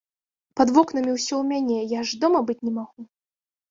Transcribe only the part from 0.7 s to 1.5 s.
вокнамі ўсё у